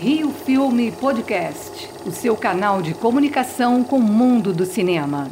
[0.00, 5.28] Rio Filme Podcast, o seu canal de comunicação com o mundo do cinema.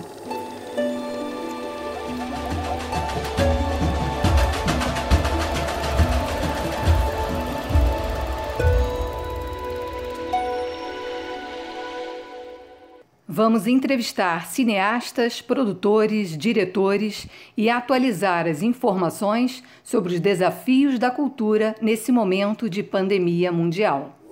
[13.29, 22.11] Vamos entrevistar cineastas, produtores, diretores e atualizar as informações sobre os desafios da cultura nesse
[22.11, 24.26] momento de pandemia mundial.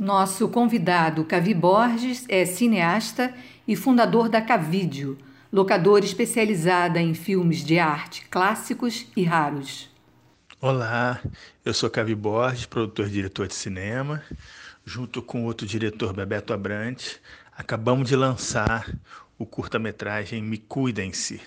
[0.00, 3.34] Nosso convidado, Cavi Borges, é cineasta
[3.68, 5.18] e fundador da Cavídeo,
[5.52, 9.90] locadora especializada em filmes de arte clássicos e raros.
[10.58, 11.20] Olá,
[11.62, 14.22] eu sou Cavi Borges, produtor e diretor de cinema
[14.86, 17.20] junto com outro diretor, Bebeto Abrante,
[17.54, 18.90] acabamos de lançar
[19.38, 21.42] o curta-metragem Me Cuidem-se.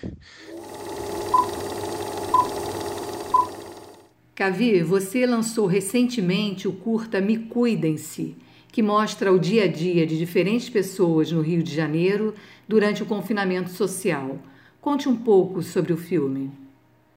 [4.34, 8.36] Cavi, você lançou recentemente o curta Me Cuidem-se,
[8.72, 12.34] que mostra o dia a dia de diferentes pessoas no Rio de Janeiro
[12.66, 14.40] durante o confinamento social.
[14.80, 16.50] Conte um pouco sobre o filme.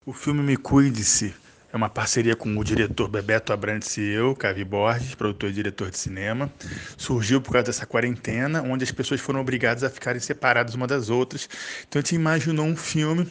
[0.06, 1.34] O filme Me Cuide-se
[1.74, 5.90] é uma parceria com o diretor Bebeto Abrantes e eu, Cavi Borges, produtor e diretor
[5.90, 6.54] de cinema.
[6.96, 11.10] Surgiu por causa dessa quarentena, onde as pessoas foram obrigadas a ficarem separadas uma das
[11.10, 11.50] outras.
[11.90, 13.28] Então a gente imaginou um filme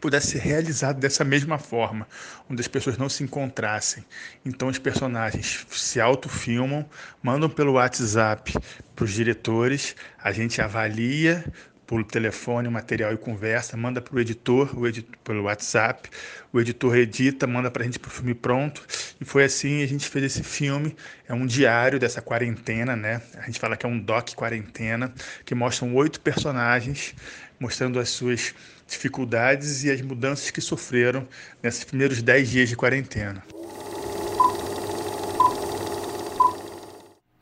[0.00, 2.06] pudesse ser realizado dessa mesma forma,
[2.48, 4.04] onde as pessoas não se encontrassem.
[4.44, 6.86] Então os personagens se autofilmam,
[7.22, 8.54] mandam pelo WhatsApp
[8.96, 11.44] para os diretores, a gente avalia
[11.90, 16.08] por telefone o material e conversa, manda para o editor, o editor pelo WhatsApp,
[16.52, 18.86] o editor edita, manda para a gente para o filme pronto.
[19.20, 20.94] E foi assim a gente fez esse filme.
[21.28, 23.20] É um diário dessa quarentena, né?
[23.34, 25.12] A gente fala que é um doc quarentena,
[25.44, 27.12] que mostram oito personagens
[27.60, 28.54] mostrando as suas
[28.88, 31.28] dificuldades e as mudanças que sofreram
[31.62, 33.44] nesses primeiros dez dias de quarentena.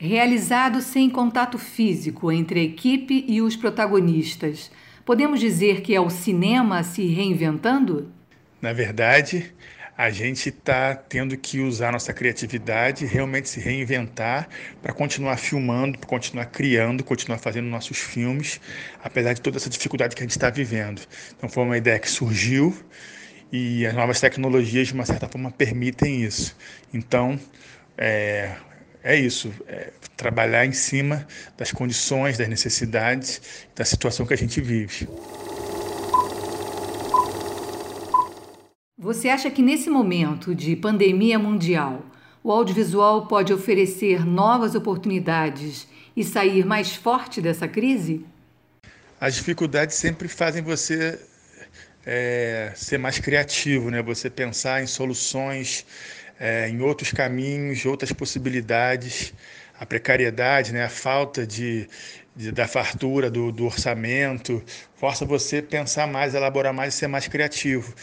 [0.01, 4.71] Realizado sem contato físico entre a equipe e os protagonistas,
[5.05, 8.13] podemos dizer que é o cinema se reinventando?
[8.61, 9.53] Na verdade,
[9.99, 14.49] a gente está tendo que usar nossa criatividade, realmente se reinventar
[14.81, 18.61] para continuar filmando, para continuar criando, continuar fazendo nossos filmes,
[19.03, 21.03] apesar de toda essa dificuldade que a gente está vivendo.
[21.37, 22.73] Então, foi uma ideia que surgiu
[23.51, 26.57] e as novas tecnologias, de uma certa forma, permitem isso.
[26.95, 27.37] Então,
[27.97, 28.55] é,
[29.03, 31.27] é isso, é trabalhar em cima
[31.57, 35.09] das condições, das necessidades, da situação que a gente vive.
[39.09, 42.05] Você acha que nesse momento de pandemia mundial,
[42.45, 48.23] o audiovisual pode oferecer novas oportunidades e sair mais forte dessa crise?
[49.19, 51.19] As dificuldades sempre fazem você
[52.05, 54.03] é, ser mais criativo, né?
[54.03, 55.87] Você pensar em soluções
[56.39, 59.33] é, em outros caminhos, outras possibilidades.
[59.79, 61.89] A precariedade, né, a falta de,
[62.35, 64.63] de da fartura do, do, orçamento,
[64.97, 67.95] força você pensar mais, elaborar mais e ser mais criativo.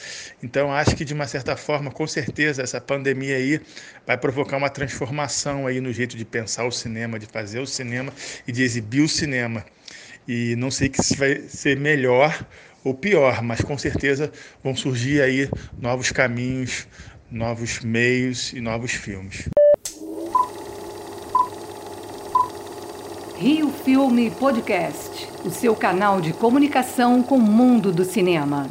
[0.41, 3.61] Então, acho que de uma certa forma, com certeza, essa pandemia aí
[4.05, 8.13] vai provocar uma transformação aí no jeito de pensar o cinema, de fazer o cinema
[8.47, 9.65] e de exibir o cinema.
[10.27, 12.47] E não sei que se vai ser melhor
[12.83, 14.31] ou pior, mas com certeza
[14.63, 15.49] vão surgir aí
[15.79, 16.87] novos caminhos,
[17.31, 19.49] novos meios e novos filmes.
[23.37, 28.65] Rio Filme Podcast, o seu canal de comunicação com o mundo do cinema.